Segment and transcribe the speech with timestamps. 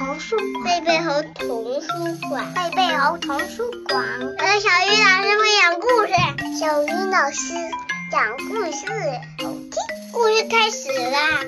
[0.00, 0.34] 童书
[0.64, 4.02] 贝贝猴童书馆，贝贝猴童书馆。
[4.38, 7.52] 我是小鱼老师会讲故事，小鱼老师
[8.10, 8.86] 讲故事，
[9.44, 9.72] 好听。
[10.10, 11.44] 故事开始啦！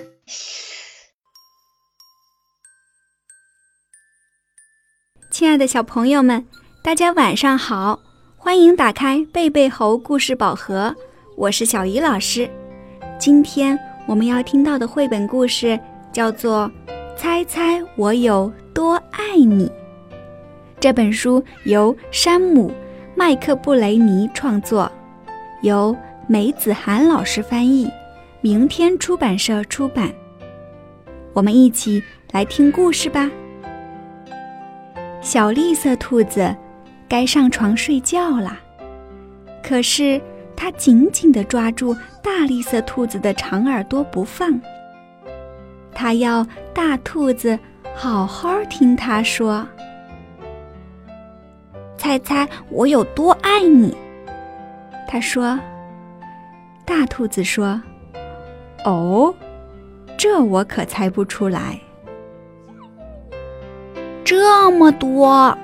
[5.31, 6.47] 亲爱的小朋友们，
[6.85, 8.01] 大家晚上好，
[8.37, 10.95] 欢迎打开贝贝猴故事宝盒，
[11.39, 12.51] 我是小鱼老师。
[13.19, 15.81] 今天我们要听到的绘本故事
[16.13, 16.71] 叫做
[17.17, 19.67] 《猜猜我有多爱你》。
[20.81, 22.71] 这本书由山姆·
[23.15, 24.91] 麦克布雷尼创作，
[25.63, 27.89] 由梅子涵老师翻译，
[28.41, 30.13] 明天出版社出版。
[31.33, 33.31] 我们一起来听故事吧。
[35.21, 36.55] 小绿色兔子
[37.09, 38.59] 该上床睡觉了，
[39.63, 40.21] 可是
[40.57, 44.61] 它紧紧地抓住大绿色兔子的长耳朵不放。
[45.95, 47.59] 它要大兔子
[47.95, 49.67] 好好听它说
[51.97, 53.97] ：“猜猜我有多爱你？”
[55.09, 55.59] 他说。
[56.85, 57.81] 大兔子说
[58.85, 59.33] ：“哦，
[60.19, 61.79] 这我可猜不出来。”
[64.25, 65.57] 这么多，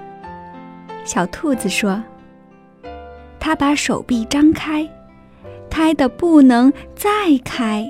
[1.04, 2.02] 小兔子说
[3.40, 4.88] ：“它把手臂张开，
[5.68, 7.08] 开的不能再
[7.44, 7.84] 开。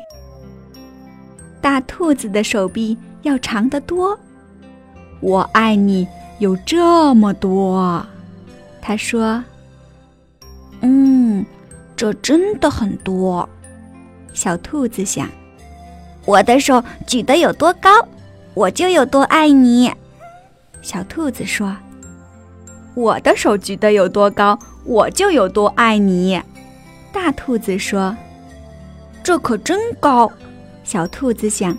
[1.69, 4.19] 大兔子的手臂要长得多。
[5.20, 8.06] 我爱你有这么多。”
[8.80, 9.44] 他说
[10.80, 11.44] ：“嗯，
[11.94, 13.46] 这真的很多。”
[14.33, 15.28] 小兔子想
[16.24, 17.91] ：“我的手举得有多高，
[18.55, 19.92] 我就有多爱你。”
[20.80, 21.77] 小兔子说
[22.96, 26.41] ：“我的手举得有多高，我就有多爱你。”
[27.12, 28.16] 大兔子说
[29.22, 30.33] ：“这可真高。”
[30.89, 31.77] 小兔子想：“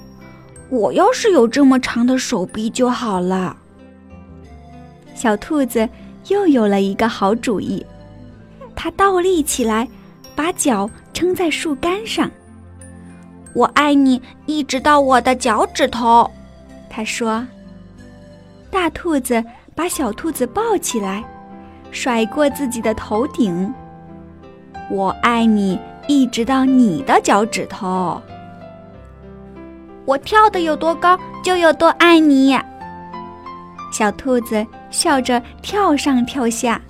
[0.69, 3.57] 我要是有这么长的手臂就好了。”
[5.17, 5.89] 小兔子
[6.27, 7.83] 又有了一个好主意，
[8.75, 9.87] 它倒立起来，
[10.35, 12.29] 把脚撑在树干上。
[13.55, 16.29] “我爱你，一直到我的脚趾头。”
[16.87, 17.43] 它说。
[18.69, 21.23] 大兔子把小兔子抱起来，
[21.89, 23.73] 甩过自己的头顶。
[24.91, 28.21] 我爱你，一直到你的脚趾头。
[30.09, 32.59] 我跳的有多高，就有多爱你。
[33.91, 36.81] 小兔子笑着跳上跳下。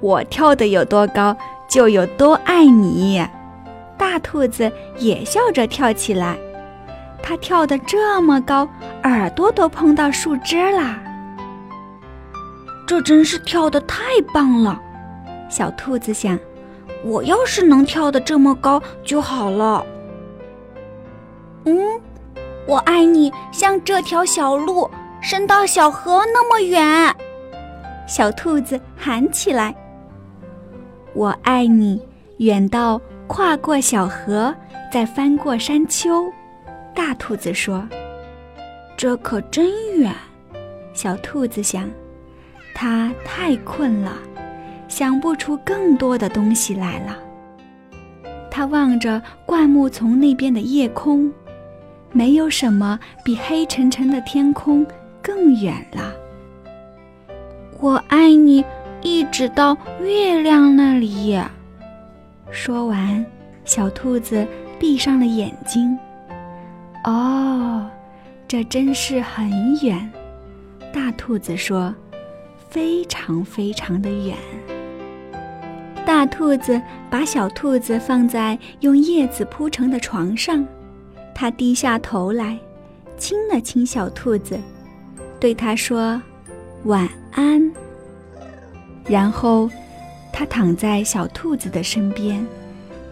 [0.00, 1.36] 我跳的有多高，
[1.68, 3.26] 就有多爱你。
[3.98, 6.38] 大兔子也笑着跳起来。
[7.20, 8.68] 它跳得这么高，
[9.02, 10.96] 耳朵都碰到树枝啦！
[12.86, 14.80] 这真是跳得太棒了，
[15.48, 16.38] 小兔子想：
[17.02, 19.84] 我要是能跳得这么高就好了。
[21.66, 22.00] 嗯，
[22.66, 24.88] 我爱你，像这条小路
[25.20, 27.14] 伸到小河那么远。
[28.06, 29.74] 小兔子喊起来
[31.12, 32.00] ：“我爱你，
[32.38, 34.54] 远到跨过小河，
[34.92, 36.32] 再翻过山丘。”
[36.94, 37.86] 大兔子说
[38.96, 39.68] ：“这可真
[39.98, 40.14] 远。”
[40.94, 41.90] 小兔子想
[42.76, 44.12] ：“它太困了，
[44.86, 47.18] 想不出更多的东西来了。”
[48.52, 51.30] 它望着灌木丛那边的夜空，
[52.12, 54.86] 没有什么比黑沉沉的天空
[55.22, 56.12] 更远了。
[57.78, 58.64] 我爱你，
[59.02, 61.38] 一直到月亮那里。
[62.50, 63.24] 说完，
[63.64, 64.46] 小兔子
[64.78, 65.98] 闭上了眼睛。
[67.04, 67.88] 哦，
[68.48, 69.50] 这真是很
[69.82, 70.10] 远，
[70.92, 71.94] 大兔子说
[72.70, 74.36] ：“非常非常的远。”
[76.06, 76.80] 大兔子
[77.10, 80.66] 把小兔子放在用叶子铺成的床上，
[81.38, 82.58] 它低下头来，
[83.18, 84.58] 亲了亲小兔子，
[85.38, 86.20] 对它说
[86.84, 87.70] ：“晚安。”
[89.06, 89.68] 然后，
[90.32, 92.42] 它躺在小兔子的身边，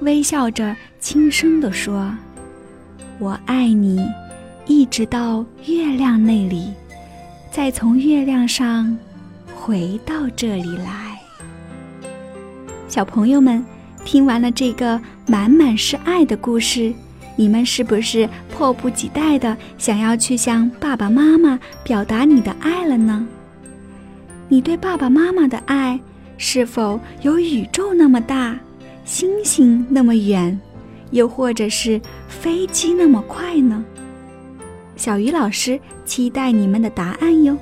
[0.01, 2.11] 微笑着轻声地说。
[3.19, 4.01] 我爱你，
[4.67, 6.73] 一直到月亮那里，
[7.51, 8.97] 再从月亮上
[9.55, 11.21] 回到这里来。
[12.89, 13.63] 小朋友们，
[14.03, 16.91] 听完了这个满满是爱的故事，
[17.37, 23.27] 你们是不是迫不及待的想要去向爸爸妈妈表达你的爱了呢？
[24.49, 25.99] 你对爸爸妈妈的爱，
[26.39, 28.59] 是否有宇宙那么大，
[29.05, 30.59] 星星那么远？
[31.11, 33.85] 又或者是飞机那么快呢？
[34.97, 37.57] 小鱼老师期待你们的答案哟。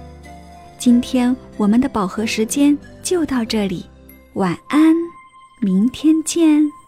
[0.78, 3.86] 今天我们的饱和时间就到这里，
[4.34, 4.94] 晚安，
[5.60, 6.81] 明天见。